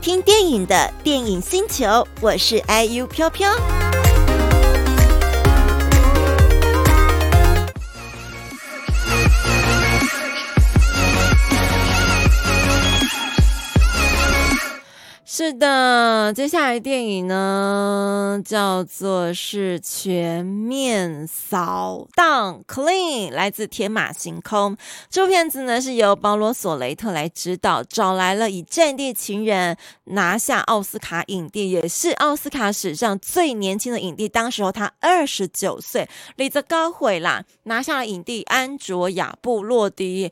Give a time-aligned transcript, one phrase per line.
[0.00, 3.50] 听电影的电影星球，我是 IU 飘飘。
[15.48, 24.76] 是的，接下来电影呢叫做是全面扫荡 （Clean），来自天马行空。
[25.08, 29.74] 这部片子呢是由保罗·索雷特来指导，找来了以《战地情人》
[30.12, 34.28] 拿下奥斯卡影帝，也是奥斯卡史上最年轻的影帝。
[34.28, 40.30] 当时候他二十九岁，李泽高毁啦，拿下了影帝安卓·亚布洛迪。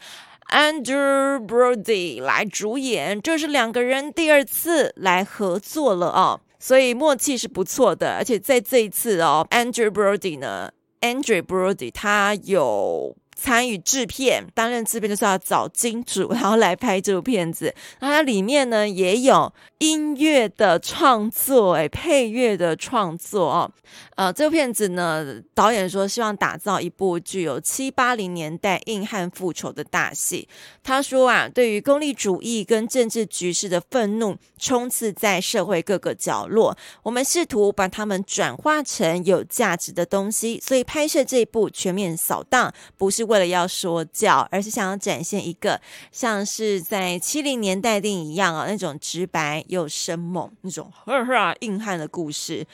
[0.51, 8.17] Andrew Brody 来主演，这是两个人第二次来合作了哦，所以默契是不错的。
[8.17, 13.17] 而且在这一次哦，Andrew Brody 呢，Andrew Brody 他有。
[13.39, 17.73] 参与制片，担任制片就是要找金主， 然后来拍这部片子。
[18.01, 23.71] 那它里面呢也有音乐的创作，哎，配乐的创作哦。
[24.17, 30.49] 呃，这部片子呢，导演说希望打造一部具有七八零年代硬汉复仇的大戏。
[30.83, 40.59] 他说啊，对于功利主义跟政治局势的愤怒充斥在社会各个角落，我们试图把它们转化成有价值的东西。
[40.59, 43.26] 所以拍摄这一部全面扫荡，不是。
[43.27, 52.67] 为了要说教，而是想要展现一个像是在七零年代电影一样啊，那种直白又生猛、那种呵呵硬汉的故事。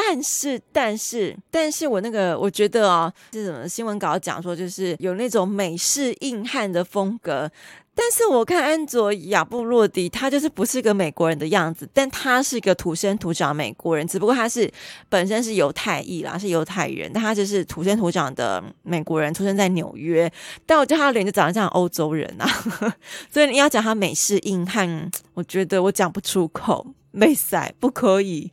[0.00, 7.50] 但是，但是，但是我那个我觉得啊，这种新闻稿讲说，就是有那种美式硬汉的风格。
[7.96, 14.70] 但是我看安卓亚布洛迪，他就是不是个美国人的样子，但他是一个土生土长美国人，只不过他是
[15.08, 20.32] 本身是犹太裔啦，是犹太人，但他就是土生土长的美国人，出生在纽约。
[20.64, 22.46] 但我觉得他的脸就长得像欧洲人啊，
[23.32, 26.86] 所以你要讲他美式硬汉，我觉得我讲不出口。
[27.18, 28.52] 没塞，不可以。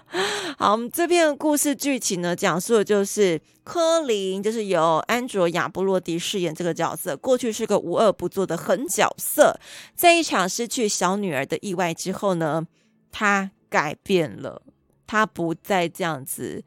[0.56, 7.14] 好，我们这篇故事剧情呢，讲述的就是柯林，就是由安卓亚布洛迪饰演这个角色。
[7.14, 9.60] 过去是个无恶不作的狠角色，
[9.94, 12.66] 在一场失去小女儿的意外之后呢，
[13.12, 14.62] 他改变了，
[15.06, 16.64] 他不再这样子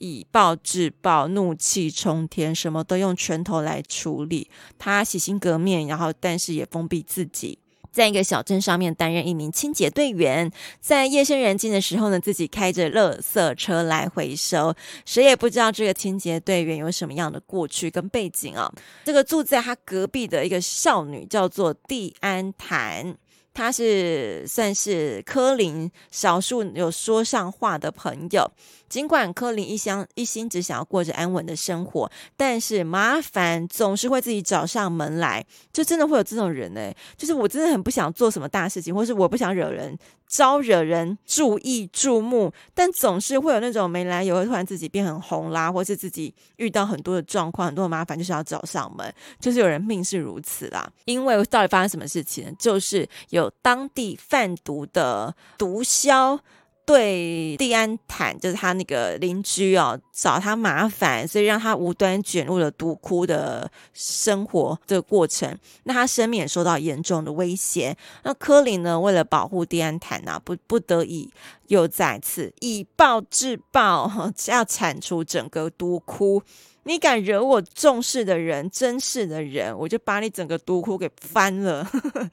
[0.00, 4.50] 以暴制暴、怒气冲天，什么都用拳头来处理。
[4.76, 7.60] 他洗心革面，然后但是也封闭自己。
[7.98, 10.48] 在一个小镇上面担任一名清洁队员，
[10.80, 14.72] 在夜深人静的时候呢，自己开着垃圾车来回收。
[15.04, 18.72] 谁也不知道这个清洁队员有什么样的过去跟背景啊。
[19.04, 23.16] 这个住在他隔壁的一个少女叫做蒂安坦。
[23.58, 28.48] 他是算是柯林少数有说上话的朋友，
[28.88, 39.98] 尽管柯林一厢一心只想要过着安稳的生活，但是麻烦总是会自己找上门来，就真的会有这种人呢、就是我真的很不想做什么大事情，或是我不想惹人
[40.28, 50.88] 招惹人注意注目，但总是会有那种没来由，突然自己变很红啦，或是自己遇到很多的状况、很多的麻烦，就是要找上门，就是有人命是如此啦。
[51.04, 52.52] 因为到底发生什么事情呢？
[52.58, 53.52] 就是有。
[53.60, 56.38] 当地贩毒的毒枭
[56.88, 65.54] 对蒂安坦，就是他那个邻居哦，找他麻烦，所以让他无端卷入了毒窟的生活的过程，
[65.84, 67.94] 那他生命也受到严重的威胁。
[68.22, 71.30] 那柯林呢，为了保护蒂安坦啊，不不得已
[71.66, 74.10] 又再次以暴制暴，
[74.48, 76.42] 要铲除整个毒窟。
[76.88, 81.86] 你敢惹我重视的人、珍视的人，我就把你整个毒窟给翻了。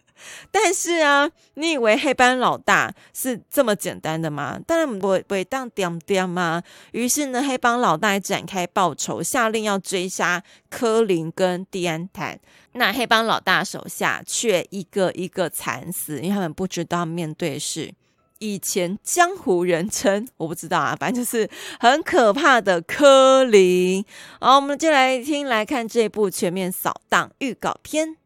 [0.49, 4.57] 但是啊，你以为黑帮老大是这么简单的吗？
[4.65, 6.63] 当然不会，不会当点点吗？
[6.93, 12.39] 于是呢，黑帮老大展开报仇，下令要追杀柯林跟蒂安坦。
[12.71, 17.93] 那黑帮老大手下却一个一个惨死，因为他们不知道面对是。
[18.39, 21.49] 以前江湖人称我不知道啊，反正就是
[21.79, 24.03] 很可怕的柯林。
[24.39, 28.17] 好，我们就来听来看这部全面扫荡预告片。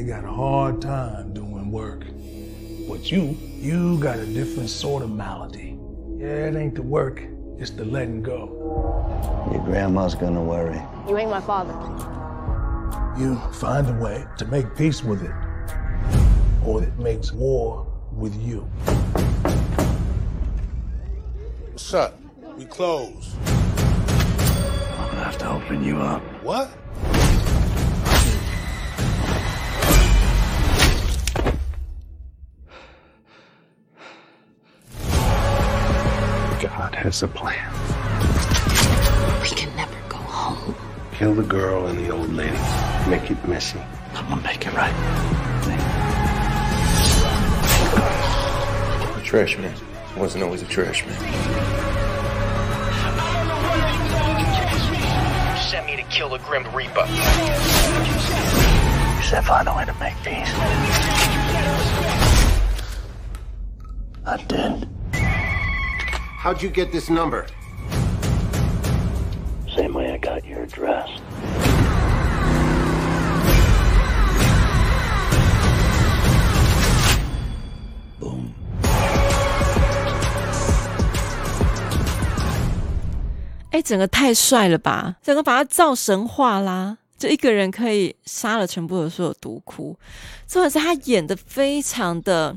[0.00, 2.06] They got a hard time doing work.
[2.88, 5.78] But you, you got a different sort of malady.
[6.16, 7.22] Yeah, it ain't the work,
[7.58, 9.50] it's the letting go.
[9.52, 10.80] Your grandma's gonna worry.
[11.06, 11.74] You ain't my father.
[13.20, 15.34] You find a way to make peace with it,
[16.64, 18.60] or it makes war with you.
[21.72, 22.18] What's up?
[22.56, 23.34] We close.
[23.44, 26.22] I'm gonna have to open you up.
[26.42, 26.70] What?
[37.00, 37.56] Has a plan.
[39.40, 40.74] We can never go home.
[41.12, 42.58] Kill the girl and the old lady.
[43.08, 43.80] Make it messy.
[44.14, 44.92] I'm gonna make it right.
[49.16, 49.74] A trash man.
[50.14, 51.16] Wasn't always a trash man.
[55.70, 57.06] sent me to kill the Grim Reaper.
[59.16, 60.52] You said find a way to make peace.
[64.26, 64.99] I did.
[66.42, 67.44] How'd you get this number?
[69.76, 71.06] Same way I got your address.
[78.18, 78.54] Boom.
[83.72, 85.16] 哎，整个太帅了吧！
[85.22, 89.94] 整个把他造神化啦，就一个人可以杀了全部的所有毒窟，
[90.48, 92.56] 重点是他演的非常的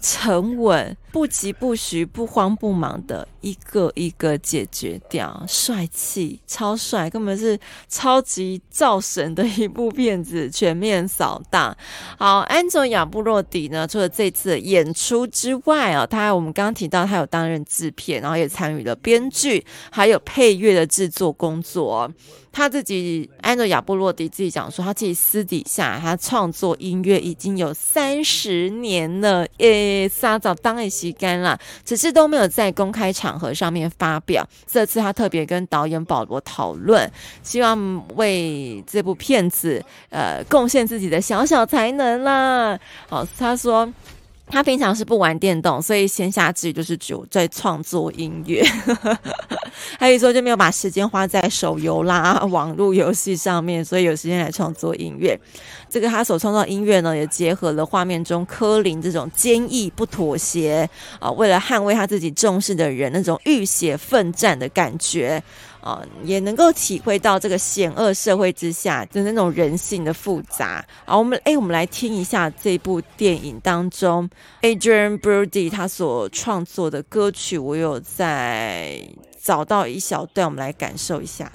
[0.00, 0.96] 沉稳。
[1.12, 7.58] 不疾不徐、不慌不忙的一个一个解决掉，帅气超帅，根本是
[7.88, 11.76] 超级造神的一部片子，全面扫荡。
[12.16, 22.08] 好，安佐亚布洛迪呢，除了这次演出之外哦，他我们刚刚提到他有担任制片，然后也参与了编剧，还有配乐的制作工作。
[22.52, 30.99] 他自己安佐亚布洛迪自己讲说，他自己私底下他创作音乐已经有三十年了，诶，撒早当一下。
[31.00, 34.46] 期间啦，只是都没有在公开场合上面发表。
[34.66, 37.10] 这次他特别跟导演保罗讨论，
[37.42, 42.78] 希望为这部片子呃贡献自己的小小才能啦。
[43.08, 43.90] 好，他说。
[44.50, 48.62] 他平常是不玩电动，所以闲暇之余就是只有在创作音乐。
[49.98, 55.38] 还有说就没有把时间花在手游啦、网络游戏上面，所以有时间来创作音乐。
[55.88, 60.88] 这个他所创造音乐呢，也结合了画面中柯林这种坚毅不妥协
[61.18, 65.42] 啊，为了捍卫他自己重视的人那种浴血奋战的感觉。
[65.80, 70.84] 啊，也能够体会到这个险恶社会之下的那种人性的复杂。
[71.04, 74.28] 好，我们哎，我们来听一下这部电影当中
[74.62, 79.06] Adrian Brody 他所创作的歌曲，我有在
[79.42, 81.50] 找到一小段，我们来感受一下。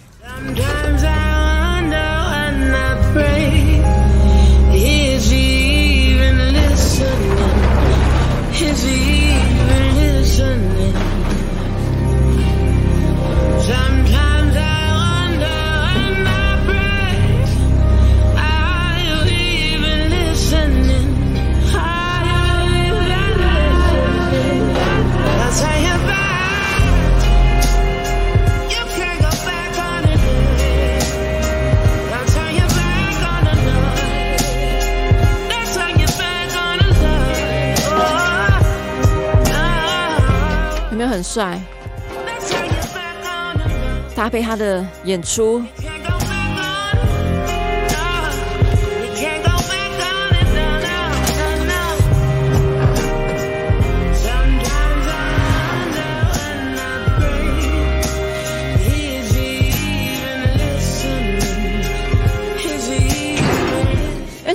[41.36, 41.60] 帅，
[44.16, 45.62] 搭配他的演出。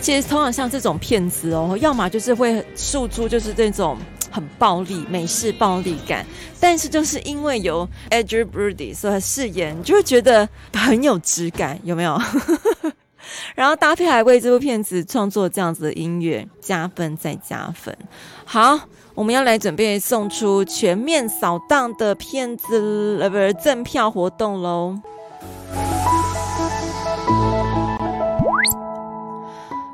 [0.00, 3.98] 其实通常像这种骗子哦，要么就是会诉诸就是这种。
[4.30, 6.24] 很暴力，美式暴力感，
[6.60, 12.18] 但是就是因为有 Adrien Brody 所饰演，就会觉得很有质感，有没有？
[13.54, 17.96] 然后搭配还为这部片子创作这样子的音乐，加分再加分。
[18.44, 18.80] 好，
[19.14, 24.98] 我们要来准备送出全面扫荡的片子，呃，不是赠票活动喽。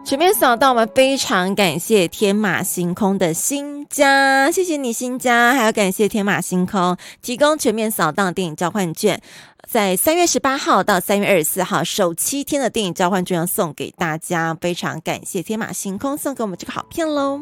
[0.06, 9.20] 全面扫荡，我们非常感谢天马行空的新家，谢谢你新家，还要感谢天马行空提供全面扫荡电影交换券，
[9.68, 17.40] 在三月十八号到三月二十四号首七天的电影交换券要送给大家，非常感谢天马行空送给我们这个好片喽。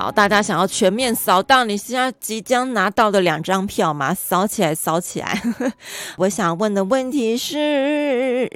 [0.00, 4.14] 好，大家想要全面扫荡你现在即将拿到的两张票吗？
[4.14, 5.42] 扫起来，扫起来！
[6.16, 8.48] 我想问的问题是，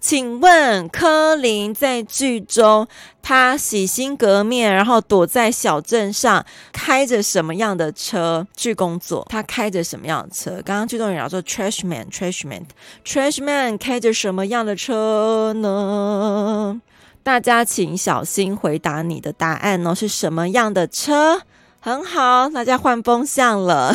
[0.00, 2.88] 请问柯林在剧中
[3.22, 9.24] 他洗心革面，然后躲在小镇上，开着什么样的车去工作？
[9.30, 10.60] 他开着什么样的车？
[10.64, 16.80] 刚刚剧中有人说 trash man，trash man，trash man 开着什么样的车呢？
[17.24, 21.40] 大家请小心回答你的答案哦，是什么样的车？
[21.80, 23.94] 很好，大家换风向了。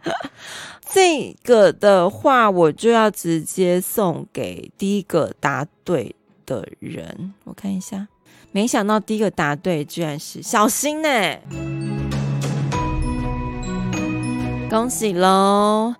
[0.90, 7.34] 这个的话，我就要直接送给第一个答对的人。
[7.44, 8.08] 我看一下，
[8.50, 11.08] 没想到第一个答对居然是小新呢，
[14.70, 15.94] 恭喜喽！